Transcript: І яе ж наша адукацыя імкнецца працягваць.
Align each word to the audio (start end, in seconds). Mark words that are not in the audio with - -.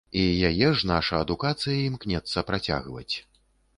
І 0.19 0.21
яе 0.49 0.69
ж 0.79 0.87
наша 0.91 1.19
адукацыя 1.25 1.75
імкнецца 1.91 2.47
працягваць. 2.51 3.15